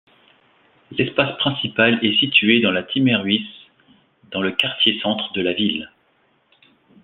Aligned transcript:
L'espace 0.89 1.37
principal 1.37 2.03
est 2.03 2.17
situé 2.17 2.59
dans 2.59 2.71
la 2.71 2.81
Timmerhuis, 2.81 3.45
dans 4.31 4.41
le 4.41 4.51
quartier 4.51 4.99
centre 4.99 5.31
de 5.33 5.43
la 5.43 5.53
ville. 5.53 5.91